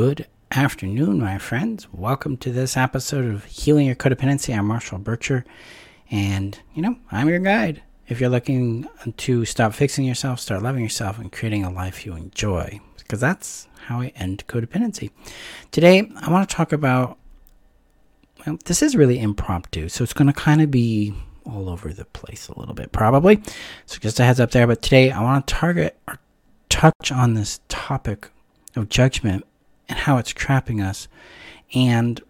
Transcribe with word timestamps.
Good 0.00 0.28
afternoon, 0.50 1.20
my 1.20 1.36
friends. 1.36 1.86
Welcome 1.92 2.38
to 2.38 2.50
this 2.50 2.74
episode 2.74 3.26
of 3.26 3.44
Healing 3.44 3.84
Your 3.84 3.94
Codependency. 3.94 4.56
I'm 4.56 4.64
Marshall 4.64 4.98
Burtcher, 4.98 5.44
and 6.10 6.58
you 6.72 6.80
know, 6.80 6.96
I'm 7.12 7.28
your 7.28 7.38
guide. 7.38 7.82
If 8.08 8.18
you're 8.18 8.30
looking 8.30 8.88
to 9.18 9.44
stop 9.44 9.74
fixing 9.74 10.06
yourself, 10.06 10.40
start 10.40 10.62
loving 10.62 10.82
yourself, 10.82 11.18
and 11.18 11.30
creating 11.30 11.64
a 11.66 11.70
life 11.70 12.06
you 12.06 12.16
enjoy, 12.16 12.80
because 12.96 13.20
that's 13.20 13.68
how 13.88 14.00
I 14.00 14.06
end 14.16 14.46
codependency. 14.46 15.10
Today, 15.70 16.10
I 16.22 16.30
want 16.30 16.48
to 16.48 16.56
talk 16.56 16.72
about 16.72 17.18
well, 18.46 18.58
this 18.64 18.80
is 18.80 18.96
really 18.96 19.20
impromptu, 19.20 19.90
so 19.90 20.02
it's 20.02 20.14
going 20.14 20.28
to 20.28 20.32
kind 20.32 20.62
of 20.62 20.70
be 20.70 21.12
all 21.44 21.68
over 21.68 21.92
the 21.92 22.06
place 22.06 22.48
a 22.48 22.58
little 22.58 22.74
bit, 22.74 22.90
probably. 22.90 23.42
So, 23.84 23.98
just 23.98 24.18
a 24.18 24.24
heads 24.24 24.40
up 24.40 24.52
there. 24.52 24.66
But 24.66 24.80
today, 24.80 25.10
I 25.10 25.20
want 25.20 25.46
to 25.46 25.54
target 25.54 25.98
or 26.08 26.18
touch 26.70 27.12
on 27.12 27.34
this 27.34 27.60
topic 27.68 28.30
of 28.74 28.88
judgment 28.88 29.44
and 29.90 29.98
how 29.98 30.16
it's 30.16 30.30
trapping 30.30 30.80
us, 30.80 31.08
and 31.74 32.22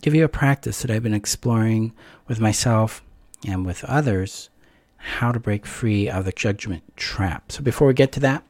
give 0.00 0.14
you 0.14 0.24
a 0.24 0.28
practice 0.28 0.80
that 0.80 0.90
I've 0.90 1.02
been 1.02 1.12
exploring 1.12 1.92
with 2.26 2.40
myself 2.40 3.02
and 3.46 3.66
with 3.66 3.84
others 3.84 4.48
how 4.96 5.32
to 5.32 5.38
break 5.38 5.66
free 5.66 6.08
of 6.08 6.24
the 6.24 6.32
judgment 6.32 6.82
trap. 6.96 7.52
So, 7.52 7.62
before 7.62 7.88
we 7.88 7.94
get 7.94 8.12
to 8.12 8.20
that, 8.20 8.42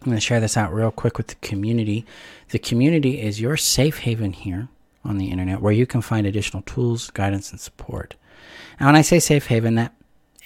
I'm 0.00 0.06
going 0.06 0.16
to 0.16 0.20
share 0.20 0.40
this 0.40 0.56
out 0.56 0.72
real 0.72 0.90
quick 0.90 1.18
with 1.18 1.28
the 1.28 1.34
community. 1.36 2.06
The 2.48 2.58
community 2.58 3.20
is 3.20 3.40
your 3.40 3.56
safe 3.56 3.98
haven 3.98 4.32
here 4.32 4.68
on 5.04 5.18
the 5.18 5.30
internet 5.30 5.60
where 5.60 5.72
you 5.72 5.86
can 5.86 6.00
find 6.00 6.26
additional 6.26 6.62
tools, 6.62 7.10
guidance, 7.10 7.50
and 7.50 7.60
support. 7.60 8.14
Now, 8.78 8.86
when 8.86 8.96
I 8.96 9.02
say 9.02 9.18
safe 9.18 9.46
haven, 9.46 9.74
that 9.74 9.94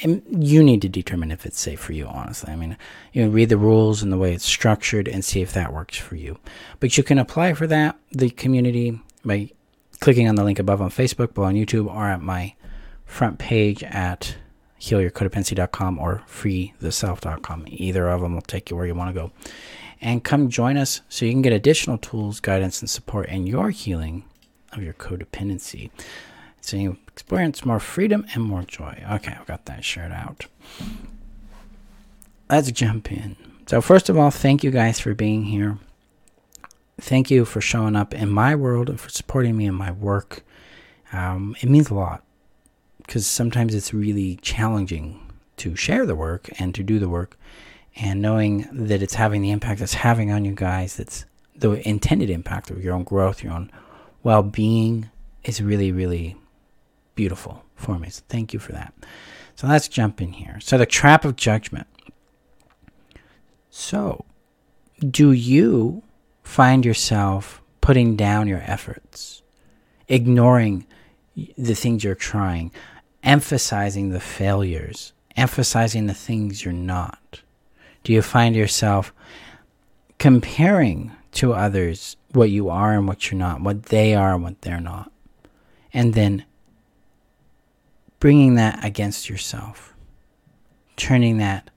you 0.01 0.63
need 0.63 0.83
to 0.83 0.89
determine 0.89 1.31
if 1.31 1.47
it's 1.47 1.61
safe 1.61 1.81
for 1.81 1.93
you, 1.93 2.07
honestly. 2.07 2.53
I 2.53 2.57
mean, 2.57 2.77
you 3.13 3.25
know, 3.25 3.31
read 3.31 3.49
the 3.49 3.57
rules 3.57 4.03
and 4.03 4.13
the 4.13 4.19
way 4.19 4.33
it's 4.33 4.45
structured 4.45 5.07
and 5.07 5.25
see 5.25 5.41
if 5.41 5.53
that 5.53 5.73
works 5.73 5.97
for 5.97 6.17
you. 6.17 6.39
But 6.81 6.97
you 6.97 7.05
can 7.05 7.19
apply 7.19 7.55
for 7.55 7.67
that, 7.69 7.97
the 8.11 8.31
community, 8.31 9.01
by 9.25 9.51
clicking 10.01 10.29
on 10.29 10.35
the 10.35 10.45
link 10.45 10.59
above 10.59 10.83
on 10.83 10.91
Facebook, 10.91 11.35
below 11.35 11.47
on 11.47 11.55
YouTube, 11.55 11.87
or 11.87 12.09
at 12.09 12.21
my 12.21 12.55
front 13.07 13.39
page 13.39 13.83
at 13.85 14.37
healyourcodependency.com 14.81 15.99
or 15.99 16.23
freetheself.com. 16.29 17.65
Either 17.69 18.09
of 18.09 18.21
them 18.21 18.35
will 18.35 18.43
take 18.43 18.71
you 18.71 18.77
where 18.77 18.87
you 18.87 18.95
want 18.95 19.15
to 19.15 19.21
go. 19.21 19.31
And 20.01 20.23
come 20.23 20.51
join 20.51 20.77
us 20.77 21.01
so 21.09 21.25
you 21.25 21.33
can 21.33 21.43
get 21.43 21.53
additional 21.53 21.97
tools, 21.99 22.41
guidance, 22.41 22.81
and 22.81 22.91
support 22.91 23.29
in 23.29 23.47
your 23.47 23.71
healing 23.71 24.25
of 24.73 24.83
your 24.83 24.93
codependency. 24.93 25.91
So 26.65 26.79
you 26.79 26.97
experience 27.09 27.67
more 27.67 27.79
freedom 27.79 28.25
and 28.33 28.43
more 28.43 28.63
joy. 28.63 29.05
Okay, 29.13 29.37
I've 29.39 29.47
got 29.47 29.67
that 29.67 29.85
shared 29.85 30.13
out. 30.13 30.47
Let's 32.49 32.73
jump 32.73 33.13
in. 33.13 33.37
So, 33.67 33.83
first 33.83 34.09
of 34.09 34.17
all, 34.17 34.31
thank 34.31 34.65
you 34.65 34.71
guys 34.71 34.99
for 34.99 35.13
being 35.13 35.45
here. 35.45 35.77
Thank 36.99 37.31
you 37.31 37.45
for 37.45 37.61
showing 37.61 37.95
up 37.95 38.15
in 38.15 38.31
my 38.31 38.55
world 38.55 38.89
and 38.89 38.99
for 38.99 39.11
supporting 39.11 39.59
me 39.59 39.67
in 39.67 39.75
my 39.75 39.91
work. 39.91 40.43
Um, 41.13 41.55
it 41.61 41.69
means 41.69 41.91
a 41.91 41.95
lot 41.95 42.25
because 43.07 43.27
sometimes 43.27 43.75
it's 43.75 43.93
really 43.93 44.37
challenging 44.37 45.21
to 45.59 45.77
share 45.77 46.07
the 46.07 46.17
work 46.17 46.49
and 46.59 46.75
to 46.77 46.83
do 46.83 46.99
the 46.99 47.11
work. 47.11 47.37
And 47.95 48.23
knowing 48.23 48.67
that 48.73 49.03
it's 49.03 49.17
having 49.17 49.43
the 49.43 49.51
impact 49.51 49.83
it's 49.83 49.93
having 49.93 50.33
on 50.33 50.47
you 50.47 50.55
guys, 50.55 50.97
that's 50.97 51.27
the 51.55 51.87
intended 51.87 52.31
impact 52.31 52.71
of 52.71 52.83
your 52.83 52.95
own 52.95 53.05
growth, 53.05 53.43
your 53.43 53.53
own 53.53 53.71
well 54.23 54.43
being, 54.43 55.11
is 55.45 55.61
really, 55.61 55.93
really 55.93 56.37
beautiful 57.15 57.65
for 57.75 57.99
me. 57.99 58.09
So 58.11 58.23
thank 58.29 58.53
you 58.53 58.59
for 58.59 58.73
that. 58.73 58.95
So 59.57 59.67
let's 59.67 59.89
jump 59.89 60.21
in 60.21 60.33
here. 60.33 60.59
So 60.61 60.79
the 60.79 60.87
trap 60.87 61.25
of 61.25 61.37
judgment. 61.37 61.87
So, 63.71 64.25
do 64.99 65.33
you 65.33 66.05
find 66.43 66.85
yourself 66.85 67.61
putting 67.81 68.15
down 68.15 68.47
your 68.47 68.63
efforts, 68.65 69.43
ignoring 70.07 70.87
the 71.59 71.75
things 71.75 72.05
you're 72.05 72.15
trying, 72.15 72.71
emphasizing 73.25 74.11
the 74.11 74.21
failures, 74.21 75.13
emphasizing 75.37 76.07
the 76.07 76.15
things 76.15 76.65
you're 76.65 76.73
not? 76.73 77.43
Do 78.05 78.13
you 78.13 78.23
find 78.23 78.55
yourself 78.55 79.13
comparing 80.19 81.11
to 81.33 81.53
others 81.53 82.17
what 82.33 82.51
you 82.51 82.69
are 82.69 82.93
and 82.93 83.09
what 83.09 83.31
you're 83.31 83.39
not, 83.39 83.61
what 83.61 83.85
they 83.85 84.15
are 84.15 84.35
and 84.35 84.43
what 84.45 84.63
they're 84.63 84.81
not? 84.81 85.11
And 85.93 86.15
then 86.15 86.45
bringing 88.25 88.55
that 88.55 88.83
against 88.83 89.29
yourself, 89.29 89.93
turning 90.97 91.37
that 91.37 91.69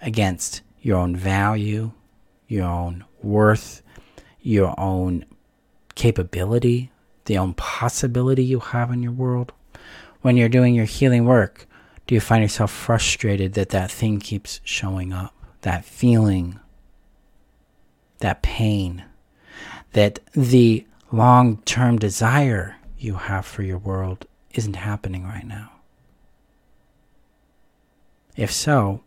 against 0.00 0.62
your 0.80 0.96
own 0.96 1.16
value, 1.16 1.90
your 2.46 2.68
own 2.68 3.04
worth, 3.20 3.82
your 4.40 4.78
own 4.78 5.24
capability, 5.96 6.92
the 7.24 7.36
own 7.36 7.52
possibility 7.54 8.44
you 8.44 8.60
have 8.60 8.92
in 8.92 9.02
your 9.02 9.10
world. 9.10 9.50
When 10.20 10.36
you're 10.36 10.48
doing 10.48 10.72
your 10.72 10.84
healing 10.84 11.24
work, 11.24 11.66
do 12.06 12.14
you 12.14 12.20
find 12.20 12.42
yourself 12.42 12.70
frustrated 12.70 13.54
that 13.54 13.70
that 13.70 13.90
thing 13.90 14.20
keeps 14.20 14.60
showing 14.62 15.12
up? 15.12 15.34
That 15.62 15.84
feeling, 15.84 16.60
that 18.20 18.40
pain, 18.40 19.02
that 19.94 20.20
the 20.30 20.86
long 21.10 21.56
term 21.62 21.98
desire 21.98 22.76
you 22.96 23.14
have 23.16 23.44
for 23.44 23.64
your 23.64 23.78
world 23.78 24.26
isn't 24.54 24.76
happening 24.76 25.24
right 25.24 25.44
now? 25.44 25.71
If 28.36 28.50
so, 28.50 29.02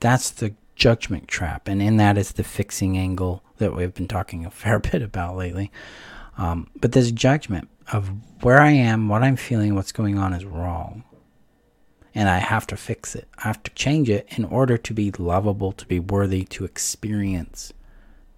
that's 0.00 0.30
the 0.30 0.54
judgment 0.74 1.28
trap, 1.28 1.68
and 1.68 1.82
in 1.82 1.96
that 1.98 2.18
is 2.18 2.32
the 2.32 2.44
fixing 2.44 2.96
angle 2.96 3.42
that 3.58 3.76
we've 3.76 3.94
been 3.94 4.08
talking 4.08 4.44
a 4.44 4.50
fair 4.50 4.78
bit 4.90 5.02
about 5.02 5.36
lately. 5.36 5.70
Um, 6.38 6.68
but 6.80 6.92
this 6.92 7.10
judgment 7.10 7.68
of 7.92 8.10
where 8.42 8.60
I 8.60 8.70
am, 8.70 9.08
what 9.08 9.22
I'm 9.22 9.36
feeling, 9.36 9.74
what's 9.74 9.92
going 9.92 10.18
on 10.18 10.32
is 10.32 10.44
wrong. 10.44 11.04
And 12.14 12.28
I 12.28 12.38
have 12.38 12.66
to 12.68 12.76
fix 12.76 13.14
it. 13.14 13.26
I 13.38 13.48
have 13.48 13.62
to 13.62 13.70
change 13.70 14.10
it 14.10 14.26
in 14.30 14.44
order 14.44 14.76
to 14.76 14.94
be 14.94 15.10
lovable, 15.12 15.72
to 15.72 15.86
be 15.86 15.98
worthy, 15.98 16.44
to 16.44 16.64
experience 16.64 17.72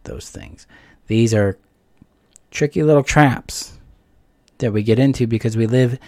those 0.05 0.31
things. 0.31 0.67
These 1.09 1.35
are 1.35 1.59
tricky 2.51 2.83
little 2.83 3.03
traps 3.03 3.79
that 4.59 4.73
we 4.73 4.83
get 4.83 4.99
into 4.99 5.27
because 5.27 5.57
we 5.57 5.67
live 5.67 5.99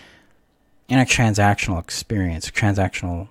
in 0.89 0.99
a 0.99 1.05
transactional 1.05 1.81
experience, 1.81 2.49
a 2.49 2.53
transactional 2.53 3.29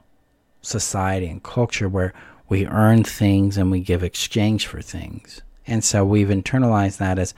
society 0.66 1.28
and 1.28 1.44
culture 1.44 1.88
where 1.88 2.14
we 2.50 2.68
earn 2.68 3.04
things 3.04 3.58
and 3.58 3.72
we 3.72 3.80
give 3.80 4.04
exchange 4.04 4.68
for 4.68 4.82
things. 4.82 5.42
And 5.68 5.84
so 5.84 6.06
we've 6.06 6.28
internalized 6.28 6.98
that 6.98 7.18
as 7.18 7.34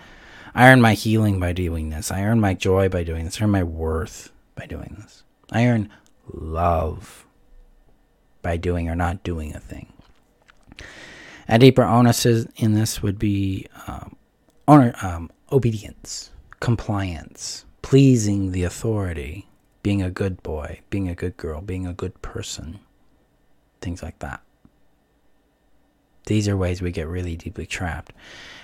I 0.54 0.72
earn 0.72 0.82
my 0.82 0.94
healing 0.94 1.40
by 1.40 1.54
doing 1.54 1.90
this. 1.90 2.12
I 2.12 2.24
earn 2.24 2.40
my 2.40 2.56
joy 2.56 2.90
by 2.90 3.04
doing 3.04 3.26
this. 3.26 3.40
I 3.40 3.44
earn 3.44 3.52
my 3.52 3.64
worth 3.64 4.32
by 4.56 4.66
doing 4.66 4.98
this. 5.00 5.24
I 5.52 5.68
earn 5.68 5.90
love 6.34 7.26
by 8.42 8.58
doing 8.58 8.90
or 8.90 8.96
not 8.96 9.24
doing 9.24 9.56
a 9.56 9.60
thing. 9.60 9.94
A 11.48 11.60
deeper 11.60 11.84
onus 11.84 12.26
in 12.26 12.74
this 12.74 13.02
would 13.02 13.20
be 13.20 13.68
um, 13.88 14.16
honor, 14.68 14.94
um, 15.02 15.30
obedience, 15.52 16.32
compliance, 16.60 17.66
pleasing 17.82 18.52
the 18.52 18.64
authority, 18.64 19.48
being 19.84 20.02
a 20.02 20.10
good 20.10 20.44
boy, 20.44 20.82
being 20.90 21.08
a 21.08 21.16
good 21.16 21.38
girl, 21.38 21.62
being 21.62 21.88
a 21.88 21.94
good 21.94 22.22
person, 22.22 22.80
things 23.82 24.04
like 24.04 24.20
that. 24.20 24.42
These 26.28 26.48
are 26.48 26.58
ways 26.58 26.82
we 26.82 26.92
get 26.92 27.08
really 27.08 27.38
deeply 27.38 27.66
trapped. 27.66 28.12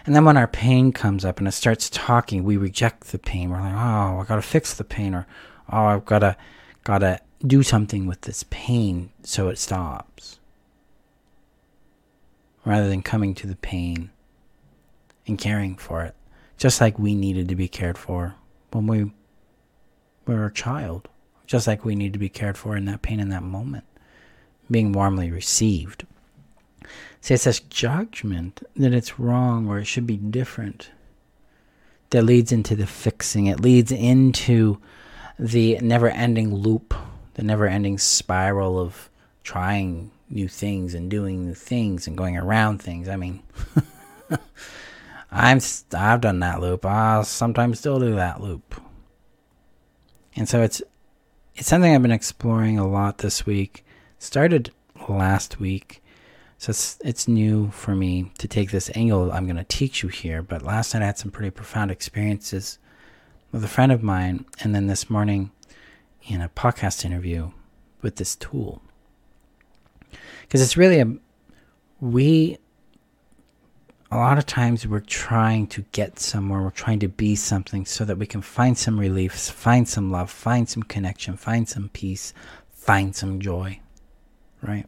And 0.06 0.14
then 0.14 0.26
when 0.26 0.36
our 0.36 0.48
pain 0.48 0.92
comes 0.92 1.24
up 1.24 1.40
and 1.40 1.48
it 1.48 1.54
starts 1.54 1.90
talking, 1.90 2.44
we 2.44 2.58
reject 2.58 3.12
the 3.12 3.18
pain. 3.18 3.50
We're 3.50 3.62
like, 3.62 3.74
oh, 3.74 4.20
I 4.20 4.26
gotta 4.28 4.42
fix 4.42 4.74
the 4.74 4.84
pain, 4.84 5.16
or 5.16 5.26
oh, 5.72 5.86
I've 5.86 6.06
gotta 6.06 6.36
gotta 6.84 7.22
do 7.46 7.64
something 7.64 8.06
with 8.06 8.22
this 8.22 8.44
pain 8.50 9.12
so 9.24 9.48
it 9.48 9.58
stops. 9.58 10.40
Rather 12.66 12.90
than 12.90 13.02
coming 13.02 13.34
to 13.36 13.48
the 13.48 13.56
pain 13.56 14.10
and 15.26 15.38
caring 15.38 15.76
for 15.76 16.04
it. 16.04 16.16
Just 16.58 16.82
like 16.82 17.00
we 17.00 17.16
needed 17.16 17.48
to 17.50 17.56
be 17.56 17.68
cared 17.68 17.98
for 17.98 18.36
when 18.72 18.88
we 18.88 19.12
were 20.26 20.46
a 20.46 20.54
child. 20.54 21.08
Just 21.46 21.68
like 21.68 21.84
we 21.86 21.96
need 21.96 22.14
to 22.14 22.20
be 22.20 22.30
cared 22.30 22.58
for 22.58 22.76
in 22.76 22.86
that 22.86 23.02
pain 23.02 23.20
in 23.20 23.30
that 23.30 23.44
moment. 23.44 23.86
Being 24.72 24.92
warmly 24.92 25.32
received. 25.32 26.06
See, 27.22 27.34
it's 27.34 27.46
this 27.46 27.60
judgment 27.60 28.64
that 28.76 28.94
it's 28.94 29.20
wrong 29.20 29.68
or 29.68 29.80
it 29.80 29.86
should 29.86 30.08
be 30.08 30.18
different 30.18 30.90
that 32.14 32.24
leads 32.24 32.52
into 32.52 32.76
the 32.76 32.86
fixing. 32.86 33.48
It 33.48 33.60
leads 33.60 33.92
into 33.92 34.80
the 35.40 35.80
never 35.80 36.10
ending 36.10 36.54
loop, 36.54 36.94
the 37.34 37.44
never 37.44 37.66
ending 37.66 37.98
spiral 37.98 38.80
of 38.80 39.10
trying 39.44 40.12
new 40.30 40.48
things 40.48 40.94
and 40.94 41.10
doing 41.10 41.46
new 41.46 41.56
things 41.56 42.06
and 42.06 42.18
going 42.18 42.38
around 42.38 42.82
things. 42.82 43.10
I 43.10 43.16
mean, 43.16 43.42
I'm 45.32 45.60
I've 45.96 46.22
done 46.22 46.40
that 46.40 46.62
loop. 46.62 46.86
I 46.86 47.24
sometimes 47.24 47.80
still 47.80 48.00
do 48.00 48.16
that 48.16 48.42
loop. 48.42 48.80
And 50.36 50.48
so 50.48 50.62
it's 50.62 50.84
it's 51.56 51.68
something 51.68 51.94
I've 51.94 52.02
been 52.02 52.12
exploring 52.12 52.78
a 52.78 52.88
lot 52.88 53.20
this 53.20 53.46
week. 53.46 53.83
Started 54.24 54.72
last 55.10 55.60
week 55.60 56.02
So 56.58 56.70
it's, 56.70 56.98
it's 57.04 57.28
new 57.28 57.72
for 57.72 57.94
me 57.94 58.32
to 58.38 58.48
take 58.48 58.72
this 58.72 58.90
angle 58.96 59.30
I'm 59.34 59.44
going 59.44 59.58
to 59.58 59.66
teach 59.66 60.02
you 60.02 60.08
here. 60.08 60.42
But 60.42 60.62
last 60.62 60.94
night 60.94 61.04
I 61.04 61.08
had 61.08 61.18
some 61.18 61.30
pretty 61.30 61.52
profound 61.52 61.92
experiences 61.92 62.80
with 63.52 63.66
a 63.66 63.68
friend 63.68 63.92
of 63.92 64.02
mine, 64.02 64.46
and 64.62 64.74
then 64.74 64.88
this 64.88 65.10
morning 65.10 65.52
in 66.24 66.40
a 66.40 66.48
podcast 66.48 67.04
interview 67.04 67.52
with 68.02 68.16
this 68.16 68.38
tool. 68.38 68.82
Because 70.44 70.62
it's 70.62 70.78
really 70.78 71.02
a, 71.02 71.14
we, 72.00 72.60
a 74.10 74.16
lot 74.16 74.38
of 74.38 74.46
times 74.46 74.88
we're 74.88 75.02
trying 75.02 75.68
to 75.68 75.84
get 75.92 76.18
somewhere, 76.18 76.62
we're 76.62 76.70
trying 76.70 77.00
to 77.00 77.10
be 77.10 77.36
something 77.36 77.86
so 77.86 78.06
that 78.06 78.18
we 78.18 78.26
can 78.26 78.42
find 78.42 78.78
some 78.78 78.98
relief, 78.98 79.34
find 79.34 79.86
some 79.86 80.12
love, 80.12 80.32
find 80.32 80.70
some 80.70 80.84
connection, 80.84 81.36
find 81.36 81.68
some 81.68 81.90
peace, 81.90 82.34
find 82.72 83.14
some 83.18 83.42
joy, 83.42 83.82
right? 84.64 84.86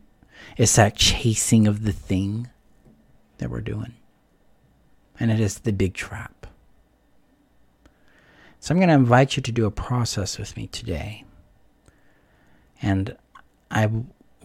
It's 0.57 0.75
that 0.75 0.95
chasing 0.95 1.67
of 1.67 1.83
the 1.83 1.91
thing 1.91 2.49
that 3.37 3.49
we're 3.49 3.61
doing. 3.61 3.93
And 5.19 5.31
it 5.31 5.39
is 5.39 5.59
the 5.59 5.73
big 5.73 5.93
trap. 5.93 6.47
So 8.59 8.73
I'm 8.73 8.79
going 8.79 8.89
to 8.89 8.95
invite 8.95 9.37
you 9.37 9.43
to 9.43 9.51
do 9.51 9.65
a 9.65 9.71
process 9.71 10.39
with 10.39 10.57
me 10.57 10.67
today. 10.67 11.23
And 12.81 13.15
I 13.69 13.89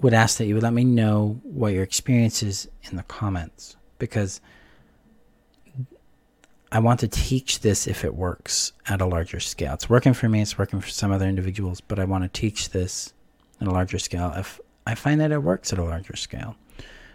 would 0.01 0.15
ask 0.15 0.39
that 0.39 0.47
you 0.47 0.55
would 0.55 0.63
let 0.63 0.73
me 0.73 0.85
know 0.85 1.41
what 1.43 1.73
your 1.73 1.83
experience 1.83 2.43
is 2.43 2.69
in 2.91 2.97
the 2.97 3.03
comments 3.05 3.77
because 3.99 4.41
I 6.73 6.79
want 6.79 7.01
to 7.01 7.09
teach 7.09 7.61
this 7.61 7.87
if 7.87 8.05
it 8.05 8.15
works 8.15 8.73
at 8.87 9.01
a 9.01 9.07
larger 9.07 9.41
scale. 9.41 9.75
It's 9.75 9.91
working 9.91 10.15
for 10.15 10.29
me, 10.29 10.41
it's 10.41 10.57
working 10.57 10.81
for 10.81 10.89
some 10.89 11.11
other 11.11 11.27
individuals, 11.27 11.81
but 11.81 11.99
I 11.99 12.05
want 12.05 12.23
to 12.25 12.29
teach 12.29 12.71
this 12.71 13.13
at 13.61 13.67
a 13.67 13.71
larger 13.71 13.99
scale 13.99 14.33
if 14.37 14.61
I 14.87 14.95
find 14.95 15.21
that 15.21 15.33
it 15.33 15.43
works 15.43 15.73
at 15.73 15.79
a 15.79 15.85
larger 15.85 16.17
scale. 16.17 16.57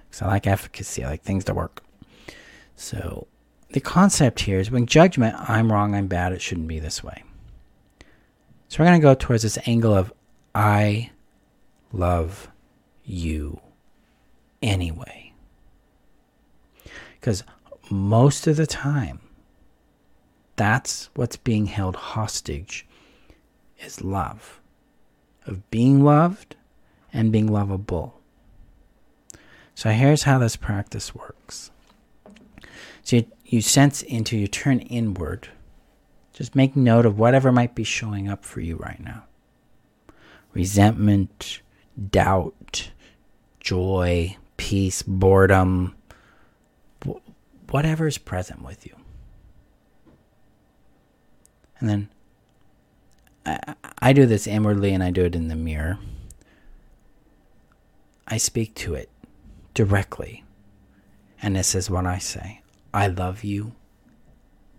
Because 0.10 0.22
I 0.22 0.28
like 0.28 0.48
efficacy, 0.48 1.04
I 1.04 1.10
like 1.10 1.24
things 1.24 1.46
to 1.46 1.54
work. 1.54 1.84
So 2.76 3.28
the 3.72 3.80
concept 3.80 4.42
here 4.42 4.60
is 4.60 4.72
when 4.72 4.86
judgment, 4.86 5.36
I'm 5.38 5.72
wrong, 5.72 5.96
I'm 5.96 6.08
bad, 6.08 6.32
it 6.32 6.42
shouldn't 6.42 6.68
be 6.68 6.80
this 6.80 7.04
way. 7.04 7.24
So 8.68 8.80
we're 8.80 8.90
going 8.90 9.00
to 9.00 9.04
go 9.04 9.16
towards 9.16 9.44
this 9.44 9.58
angle 9.66 9.94
of 9.94 10.14
I 10.54 11.12
love 11.92 12.50
you 13.04 13.60
anyway. 14.62 15.34
Because 17.20 17.44
most 17.90 18.48
of 18.48 18.58
the 18.58 18.68
time, 18.68 19.20
that's 20.56 21.10
what's 21.16 21.38
being 21.38 21.66
held 21.66 21.96
hostage 21.96 22.86
is 23.80 24.02
love. 24.02 24.62
Of 25.46 25.70
being 25.70 26.04
loved 26.04 26.56
and 27.16 27.32
being 27.32 27.48
lovable. 27.48 28.20
So 29.74 29.90
here's 29.90 30.24
how 30.24 30.38
this 30.38 30.56
practice 30.56 31.16
works. 31.16 31.72
So 33.04 33.18
you, 33.18 33.26
you 33.46 33.62
sense 33.62 34.02
into, 34.02 34.38
you 34.38 34.48
turn 34.48 34.80
inward. 34.80 35.50
Just 36.34 36.56
make 36.56 36.76
note 36.76 37.06
of 37.06 37.18
whatever 37.18 37.52
might 37.52 37.74
be 37.74 37.86
showing 37.86 38.28
up 38.28 38.44
for 38.44 38.60
you 38.60 38.76
right 38.76 39.00
now 39.00 39.24
resentment, 40.54 41.60
doubt, 42.12 42.92
joy, 43.60 44.38
peace, 44.56 45.02
boredom, 45.02 45.94
whatever 47.70 48.08
is 48.08 48.18
present 48.18 48.64
with 48.64 48.86
you. 48.86 48.96
And 51.80 51.90
then 51.90 52.10
I, 53.46 53.76
I 54.00 54.14
do 54.14 54.26
this 54.26 54.48
inwardly 54.48 54.94
and 54.94 55.04
I 55.04 55.12
do 55.12 55.26
it 55.26 55.36
in 55.36 55.50
the 55.50 55.58
mirror. 55.58 56.00
I 58.28 58.38
speak 58.38 58.74
to 58.76 58.96
it 58.96 59.10
directly. 59.74 60.44
And 61.42 61.56
this 61.56 61.76
is 61.76 61.90
what 61.90 62.06
I 62.06 62.18
say 62.18 62.62
I 62.94 63.08
love 63.08 63.44
you 63.44 63.74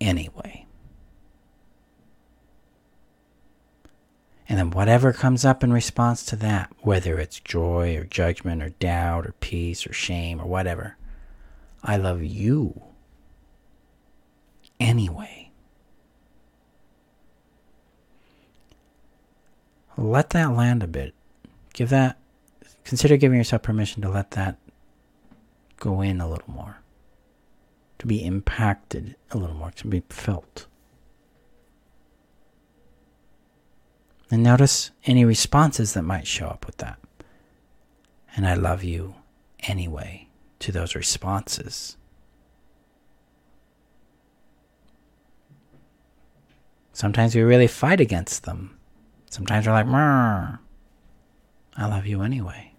anyway. 0.01 0.67
And 4.49 4.59
then 4.59 4.71
whatever 4.71 5.13
comes 5.13 5.45
up 5.45 5.65
in 5.65 5.73
response 5.73 6.25
to 6.27 6.37
that, 6.37 6.73
whether 6.81 7.19
it's 7.19 7.41
joy 7.41 7.97
or 7.97 8.05
judgment 8.05 8.63
or 8.63 8.71
doubt 8.71 9.27
or 9.27 9.35
peace 9.41 9.87
or 9.87 9.93
shame 9.93 10.41
or 10.41 10.47
whatever, 10.47 10.97
I 11.83 11.97
love 11.97 12.23
you 12.23 12.81
anyway. 14.79 15.51
Let 19.97 20.31
that 20.31 20.53
land 20.53 20.83
a 20.83 20.87
bit. 20.87 21.15
Give 21.73 21.89
that, 21.89 22.19
consider 22.85 23.17
giving 23.17 23.39
yourself 23.39 23.63
permission 23.63 24.03
to 24.03 24.09
let 24.09 24.33
that 24.33 24.57
go 25.79 26.01
in 26.01 26.21
a 26.21 26.29
little 26.29 26.51
more, 26.51 26.79
to 27.99 28.07
be 28.07 28.25
impacted 28.25 29.17
a 29.31 29.39
little 29.39 29.57
more, 29.57 29.71
to 29.73 29.87
be 29.87 30.03
felt. 30.09 30.67
And 34.31 34.43
notice 34.43 34.91
any 35.05 35.25
responses 35.25 35.95
that 35.95 36.03
might 36.03 36.27
show 36.27 36.47
up 36.47 36.67
with 36.67 36.79
that. 36.79 36.99
And 38.37 38.47
I 38.47 38.55
love 38.55 38.83
you 38.83 39.15
anyway 39.61 40.29
to 40.59 40.73
those 40.73 40.95
responses. 40.95 41.97
Sometimes 46.93 47.35
we 47.35 47.43
really 47.43 47.67
fight 47.67 48.01
against 48.01 48.45
them. 48.45 48.79
Sometimes 49.29 49.67
we're 49.67 49.73
like, 49.75 49.87
I 51.77 51.87
love 51.87 52.07
you 52.07 52.23
anyway. 52.23 52.73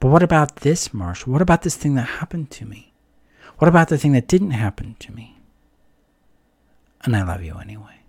But 0.00 0.08
what 0.08 0.22
about 0.22 0.56
this, 0.56 0.92
Marshall? 0.92 1.32
What 1.32 1.42
about 1.42 1.62
this 1.62 1.76
thing 1.76 1.94
that 1.94 2.02
happened 2.02 2.50
to 2.52 2.66
me? 2.66 2.92
What 3.58 3.68
about 3.68 3.88
the 3.88 3.98
thing 3.98 4.12
that 4.12 4.26
didn't 4.26 4.50
happen 4.50 4.96
to 4.98 5.12
me? 5.12 5.38
And 7.04 7.14
I 7.14 7.22
love 7.22 7.42
you 7.42 7.58
anyway. 7.58 8.00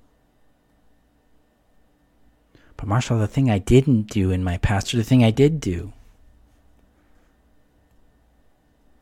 But 2.77 2.87
Marshall, 2.87 3.19
the 3.19 3.27
thing 3.27 3.49
I 3.49 3.59
didn't 3.59 4.09
do 4.09 4.31
in 4.31 4.43
my 4.43 4.57
past, 4.57 4.93
or 4.93 4.97
the 4.97 5.03
thing 5.03 5.23
I 5.23 5.31
did 5.31 5.59
do, 5.61 5.93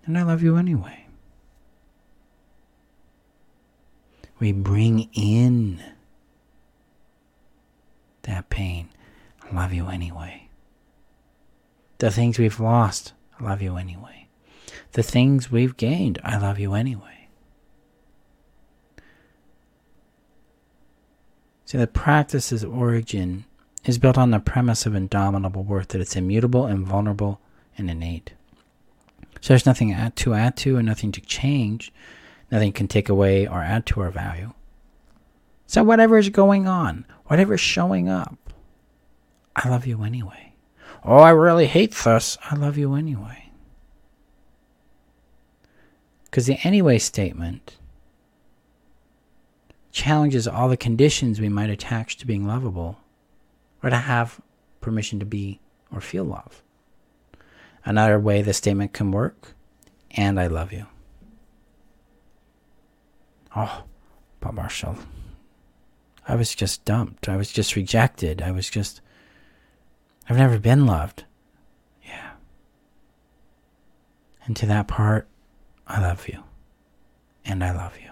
and 0.06 0.18
I 0.18 0.24
love 0.24 0.44
you 0.44 0.58
anyway. 0.58 1.06
We 4.40 4.52
bring 4.52 5.10
in 5.14 5.84
that 8.24 8.50
pain. 8.50 8.90
I 9.44 9.56
love 9.56 9.72
you 9.72 9.88
anyway. 9.88 10.41
The 12.02 12.10
things 12.10 12.40
we've 12.40 12.60
lost, 12.60 13.14
I 13.40 13.44
love 13.44 13.62
you 13.62 13.78
anyway. 13.78 14.28
The 14.94 15.04
things 15.04 15.52
we've 15.52 15.78
gained, 15.78 16.18
I 16.24 16.36
love 16.40 16.58
you 16.58 16.74
anyway. 16.74 17.28
See, 21.64 21.78
the 21.78 21.86
practice's 21.86 22.66
origin 22.66 23.46
is 23.86 24.00
built 24.00 24.18
on 24.18 24.32
the 24.32 24.40
premise 24.40 24.88
of 24.88 24.96
indomitable 24.96 25.64
worth 25.64 25.90
that 25.90 26.02
it's 26.02 26.16
immutable, 26.16 26.66
invulnerable, 26.66 27.40
and 27.78 27.88
innate. 27.88 28.34
So 29.40 29.50
there's 29.50 29.68
nothing 29.68 29.96
to 30.16 30.34
add 30.34 30.58
to 30.58 30.78
and 30.78 30.88
nothing 30.88 31.12
to 31.12 31.22
change. 31.22 31.94
Nothing 32.52 32.72
can 32.72 32.88
take 32.88 33.10
away 33.10 33.46
or 33.46 33.62
add 33.62 33.86
to 33.86 34.02
our 34.02 34.10
value. 34.10 34.54
So 35.68 35.84
whatever 35.84 36.18
is 36.18 36.30
going 36.30 36.68
on, 36.68 37.06
whatever 37.28 37.54
is 37.54 37.62
showing 37.62 38.10
up, 38.10 38.52
I 39.56 39.70
love 39.70 39.86
you 39.86 40.02
anyway. 40.02 40.51
Oh, 41.04 41.18
I 41.18 41.32
really 41.32 41.68
hate 41.68 41.94
this. 41.94 42.38
I 42.44 42.56
love 42.56 42.78
you 42.78 42.94
anyway. 42.94 43.50
Because 46.26 46.46
the 46.46 46.60
anyway 46.64 46.98
statement 46.98 47.78
challenges 49.92 50.48
all 50.48 50.70
the 50.70 50.78
conditions 50.78 51.42
we 51.42 51.50
might 51.50 51.70
attach 51.70 52.18
to 52.18 52.28
being 52.28 52.48
lovable 52.48 53.00
or 53.84 53.90
to 53.90 53.98
have 53.98 54.40
permission 54.80 55.20
to 55.20 55.26
be 55.26 55.60
or 55.94 56.00
feel 56.00 56.24
love. 56.24 56.64
Another 57.84 58.20
way 58.20 58.42
the 58.42 58.54
statement 58.54 58.94
can 58.94 59.12
work, 59.12 59.56
and 60.12 60.40
I 60.40 60.48
love 60.48 60.72
you. 60.72 60.86
Oh, 63.56 63.84
but 64.40 64.54
Marshall, 64.54 64.98
I 66.28 66.36
was 66.36 66.56
just 66.56 66.86
dumped. 66.86 67.28
I 67.28 67.36
was 67.36 67.52
just 67.52 67.76
rejected. 67.76 68.42
I 68.42 68.52
was 68.52 68.70
just, 68.70 69.02
I've 70.32 70.38
never 70.38 70.60
been 70.60 70.86
loved. 70.86 71.26
Yeah. 72.06 72.32
And 74.46 74.56
to 74.56 74.66
that 74.66 74.88
part, 74.88 75.28
I 75.86 76.00
love 76.00 76.26
you. 76.30 76.46
And 77.44 77.62
I 77.62 77.74
love 77.74 77.98
you. 78.02 78.12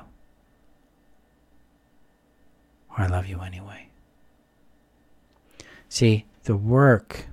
Or 2.90 3.06
I 3.06 3.08
love 3.08 3.28
you 3.28 3.40
anyway. 3.40 3.88
See, 5.88 6.26
the 6.44 6.58
work 6.58 7.28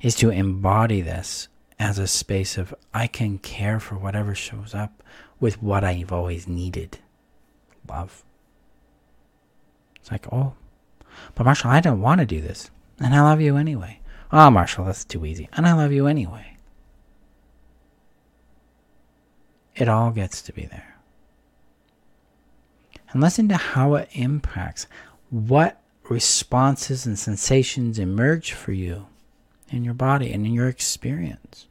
is 0.00 0.14
to 0.16 0.30
embody 0.30 1.00
this 1.00 1.48
as 1.76 1.98
a 1.98 2.06
space 2.06 2.56
of 2.56 2.72
I 2.94 3.08
can 3.08 3.38
care 3.38 3.80
for 3.80 3.96
whatever 3.96 4.36
shows 4.36 4.72
up 4.72 5.02
with 5.40 5.60
what 5.60 5.82
I've 5.82 6.12
always 6.12 6.46
needed 6.46 6.98
love. 7.88 8.24
It's 9.96 10.12
like, 10.12 10.32
oh, 10.32 10.52
but 11.34 11.42
Marshall, 11.42 11.72
I 11.72 11.80
don't 11.80 12.00
want 12.00 12.20
to 12.20 12.24
do 12.24 12.40
this. 12.40 12.70
And 13.00 13.14
I 13.14 13.22
love 13.22 13.40
you 13.40 13.56
anyway. 13.56 14.00
Oh, 14.32 14.50
Marshall, 14.50 14.84
that's 14.84 15.04
too 15.04 15.24
easy. 15.24 15.48
And 15.52 15.66
I 15.66 15.74
love 15.74 15.92
you 15.92 16.06
anyway. 16.06 16.56
It 19.74 19.88
all 19.88 20.10
gets 20.10 20.42
to 20.42 20.52
be 20.52 20.66
there. 20.66 20.96
And 23.10 23.22
listen 23.22 23.48
to 23.48 23.56
how 23.56 23.94
it 23.94 24.08
impacts 24.12 24.86
what 25.30 25.80
responses 26.08 27.06
and 27.06 27.18
sensations 27.18 27.98
emerge 27.98 28.52
for 28.52 28.72
you 28.72 29.06
in 29.70 29.84
your 29.84 29.94
body 29.94 30.32
and 30.32 30.46
in 30.46 30.52
your 30.52 30.68
experience. 30.68 31.66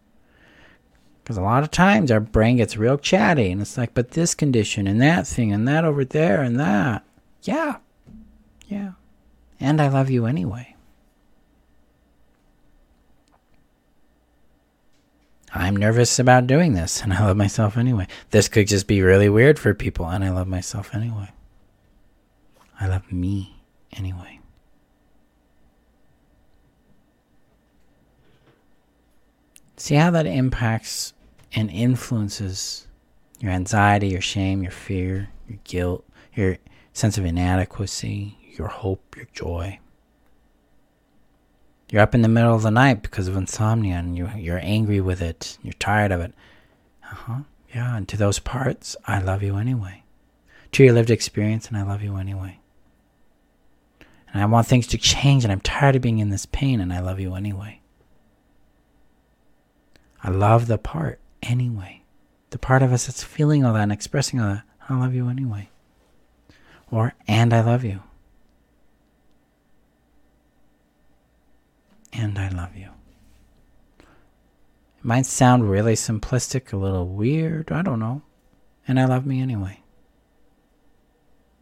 Because 1.24 1.38
a 1.38 1.42
lot 1.42 1.64
of 1.64 1.72
times 1.72 2.12
our 2.12 2.20
brain 2.20 2.58
gets 2.58 2.76
real 2.76 2.98
chatty 2.98 3.52
and 3.52 3.62
it's 3.62 3.78
like, 3.78 3.94
but 3.94 4.12
this 4.12 4.36
condition 4.36 4.88
and 4.88 5.02
that 5.02 5.26
thing 5.26 5.54
and 5.54 5.68
that 5.68 5.86
over 5.86 6.04
there 6.04 6.42
and 6.42 6.60
that. 6.60 7.06
Yeah. 7.44 7.78
Yeah. 8.68 8.94
And 9.60 9.82
I 9.82 9.88
love 9.88 10.10
you 10.10 10.26
anyway. 10.26 10.73
I'm 15.54 15.76
nervous 15.76 16.18
about 16.18 16.48
doing 16.48 16.74
this 16.74 17.02
and 17.02 17.14
I 17.14 17.24
love 17.24 17.38
myself 17.38 17.78
anyway. 17.78 18.08
This 18.32 18.48
could 18.48 18.68
just 18.68 18.88
be 18.88 19.04
really 19.04 19.30
weird 19.30 19.60
for 19.60 19.74
people 19.76 20.08
and 20.08 20.24
I 20.24 20.32
love 20.32 20.48
myself 20.48 20.96
anyway. 20.96 21.30
I 22.80 22.88
love 22.88 23.12
me 23.12 23.62
anyway. 23.92 24.40
See 29.78 29.96
how 29.96 30.10
that 30.12 30.26
impacts 30.26 31.14
and 31.54 31.70
influences 31.70 32.88
your 33.40 33.52
anxiety, 33.52 34.08
your 34.08 34.22
shame, 34.22 34.64
your 34.64 34.72
fear, 34.72 35.30
your 35.48 35.60
guilt, 35.66 36.06
your 36.34 36.58
sense 36.94 37.18
of 37.18 37.26
inadequacy, 37.26 38.38
your 38.58 38.70
hope, 38.70 39.16
your 39.16 39.28
joy. 39.34 39.80
You're 41.94 42.02
up 42.02 42.16
in 42.16 42.24
the 42.24 42.28
middle 42.28 42.56
of 42.56 42.64
the 42.64 42.72
night 42.72 43.04
because 43.04 43.28
of 43.28 43.38
insomnia 43.38 43.98
and 43.98 44.18
you, 44.18 44.28
you're 44.36 44.60
angry 44.64 45.00
with 45.00 45.22
it, 45.22 45.60
you're 45.62 45.74
tired 45.74 46.12
of 46.12 46.22
it. 46.22 46.34
Uh 47.04 47.16
huh. 47.16 47.40
Yeah, 47.72 47.96
and 47.96 48.08
to 48.08 48.18
those 48.18 48.40
parts, 48.40 48.96
I 49.06 49.20
love 49.20 49.44
you 49.44 49.58
anyway. 49.58 50.02
To 50.72 50.84
your 50.84 50.94
lived 50.94 51.12
experience, 51.12 51.68
and 51.68 51.78
I 51.78 51.84
love 51.84 52.02
you 52.02 52.16
anyway. 52.16 52.58
And 54.34 54.42
I 54.42 54.46
want 54.48 54.66
things 54.66 54.88
to 54.88 54.98
change, 54.98 55.44
and 55.44 55.52
I'm 55.52 55.60
tired 55.60 55.96
of 55.96 56.02
being 56.02 56.18
in 56.18 56.32
this 56.32 56.48
pain, 56.48 56.80
and 56.80 56.92
I 56.92 57.00
love 57.00 57.20
you 57.20 57.36
anyway. 57.36 57.80
I 60.24 60.32
love 60.32 60.66
the 60.66 60.80
part 60.80 61.20
anyway. 61.44 62.02
The 62.50 62.58
part 62.58 62.82
of 62.82 62.92
us 62.92 63.06
that's 63.06 63.24
feeling 63.24 63.64
all 63.64 63.74
that 63.76 63.84
and 63.84 63.92
expressing 63.92 64.40
all 64.40 64.52
that. 64.52 64.64
I 64.90 65.00
love 65.00 65.14
you 65.14 65.30
anyway. 65.30 65.70
Or, 66.90 67.14
and 67.28 67.54
I 67.54 67.62
love 67.62 67.84
you. 67.84 68.02
And 72.14 72.38
I 72.38 72.50
love 72.50 72.76
you. 72.76 72.90
It 74.00 74.06
might 75.04 75.26
sound 75.26 75.70
really 75.70 75.96
simplistic, 75.96 76.72
a 76.72 76.78
little 76.78 77.08
weird, 77.08 77.72
I 77.72 77.82
don't 77.82 78.00
know. 78.00 78.22
And 78.88 79.00
I 79.00 79.06
love 79.06 79.26
me 79.26 79.42
anyway. 79.42 79.82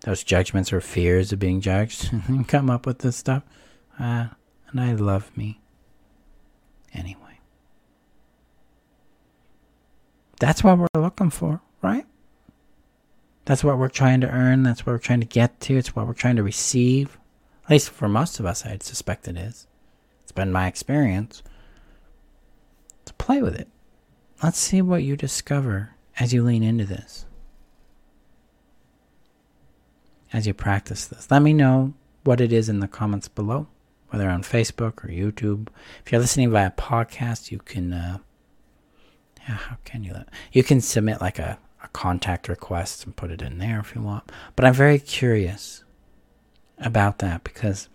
Those 0.02 0.24
judgments 0.24 0.74
or 0.74 0.82
fears 0.82 1.32
of 1.32 1.40
being 1.40 1.62
judged 1.62 2.12
come 2.48 2.70
up 2.70 2.86
with 2.86 3.00
this 3.00 3.16
stuff. 3.16 3.44
Uh, 4.00 4.28
and 4.70 4.82
I 4.82 4.94
love 4.94 5.36
me 5.38 5.62
anyway. 6.94 7.40
That's 10.40 10.64
what 10.64 10.80
we're 10.80 10.88
looking 10.96 11.30
for, 11.30 11.62
right? 11.84 12.06
That's 13.46 13.64
what 13.64 13.78
we're 13.78 13.90
trying 13.90 14.22
to 14.22 14.30
earn. 14.30 14.64
That's 14.64 14.86
what 14.86 14.94
we're 14.94 15.00
trying 15.00 15.20
to 15.20 15.28
get 15.28 15.60
to. 15.62 15.78
It's 15.78 15.96
what 15.96 16.08
we're 16.08 16.14
trying 16.14 16.36
to 16.38 16.44
receive. 16.44 17.20
At 17.66 17.72
least 17.72 17.92
for 17.92 18.08
most 18.08 18.40
of 18.40 18.46
us, 18.46 18.66
I'd 18.66 18.82
suspect 18.82 19.28
it 19.28 19.38
is. 19.38 19.68
It's 20.32 20.36
been 20.38 20.54
my 20.54 20.68
experience. 20.68 21.44
To 23.04 23.14
play 23.16 23.42
with 23.42 23.54
it. 23.54 23.68
Let's 24.42 24.58
see 24.58 24.82
what 24.82 25.04
you 25.04 25.18
discover 25.18 25.90
as 26.22 26.32
you 26.32 26.42
lean 26.42 26.64
into 26.64 26.86
this. 26.86 27.26
As 30.32 30.48
you 30.48 30.54
practice 30.54 31.06
this. 31.06 31.30
Let 31.30 31.42
me 31.42 31.52
know 31.52 31.96
what 32.24 32.40
it 32.40 32.54
is 32.54 32.70
in 32.70 32.80
the 32.80 32.88
comments 32.88 33.28
below, 33.28 33.68
whether 34.08 34.30
on 34.30 34.42
Facebook 34.42 35.04
or 35.04 35.10
YouTube. 35.10 35.68
If 36.06 36.14
you're 36.14 36.22
listening 36.22 36.50
via 36.50 36.72
podcast, 36.72 37.52
you 37.52 37.58
can 37.58 37.92
uh, 37.92 38.20
yeah, 39.50 39.56
how 39.56 39.78
can 39.84 40.06
you? 40.06 40.16
You 40.54 40.64
can 40.64 40.80
submit 40.80 41.20
like 41.20 41.40
a, 41.40 41.60
a 41.84 41.90
contact 41.90 42.48
request 42.48 43.04
and 43.04 43.14
put 43.18 43.32
it 43.32 43.42
in 43.42 43.58
there 43.58 43.82
if 43.82 43.94
you 43.96 44.02
want. 44.02 44.32
But 44.56 44.64
I'm 44.64 44.74
very 44.74 44.98
curious 44.98 45.84
about 46.78 47.20
that 47.20 47.44
because 47.44 47.90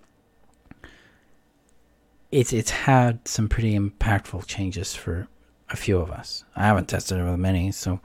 it's 2.31 2.53
it's 2.53 2.71
had 2.71 3.27
some 3.27 3.49
pretty 3.49 3.79
impactful 3.79 4.47
changes 4.47 4.95
for 4.95 5.29
a 5.71 5.77
few 5.77 5.99
of 5.99 6.11
us. 6.11 6.45
I 6.55 6.65
haven't 6.65 6.89
tested 6.89 7.19
it 7.19 7.25
with 7.25 7.39
many, 7.39 7.73
so 7.73 8.01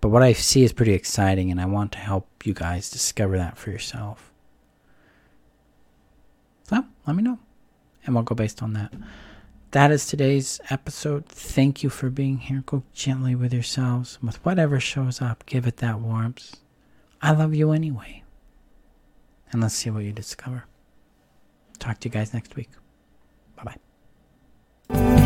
but 0.00 0.10
what 0.10 0.22
I 0.22 0.32
see 0.32 0.62
is 0.62 0.72
pretty 0.72 0.92
exciting 0.92 1.50
and 1.50 1.60
I 1.60 1.66
want 1.66 1.92
to 1.92 1.98
help 1.98 2.46
you 2.46 2.54
guys 2.54 2.90
discover 2.90 3.36
that 3.38 3.56
for 3.58 3.70
yourself. 3.70 4.32
So 6.64 6.84
let 7.06 7.16
me 7.16 7.22
know. 7.22 7.38
And 8.04 8.14
we'll 8.14 8.24
go 8.24 8.34
based 8.34 8.62
on 8.62 8.74
that 8.74 8.92
that 9.72 9.90
is 9.90 10.06
today's 10.06 10.60
episode. 10.70 11.26
Thank 11.26 11.82
you 11.82 11.90
for 11.90 12.08
being 12.08 12.38
here. 12.38 12.62
Go 12.64 12.84
gently 12.94 13.34
with 13.34 13.52
yourselves. 13.52 14.18
With 14.22 14.42
whatever 14.44 14.80
shows 14.80 15.20
up, 15.20 15.44
give 15.44 15.66
it 15.66 15.78
that 15.78 16.00
warmth. 16.00 16.56
I 17.20 17.32
love 17.32 17.54
you 17.54 17.72
anyway. 17.72 18.22
And 19.52 19.60
let's 19.60 19.74
see 19.74 19.90
what 19.90 20.04
you 20.04 20.12
discover. 20.12 20.64
Talk 21.78 22.00
to 22.00 22.08
you 22.08 22.12
guys 22.12 22.32
next 22.32 22.56
week. 22.56 22.70
Bye. 24.88 25.17